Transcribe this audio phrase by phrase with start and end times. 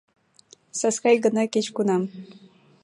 [0.79, 2.03] Саскай гына кеч-кунам